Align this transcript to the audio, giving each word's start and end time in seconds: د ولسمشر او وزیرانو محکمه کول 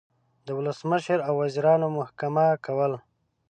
د 0.45 0.47
ولسمشر 0.57 1.19
او 1.27 1.33
وزیرانو 1.41 1.87
محکمه 1.97 2.45
کول 2.65 2.91